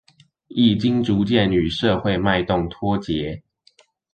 [0.47, 3.43] 已經逐漸與社會脈動脫節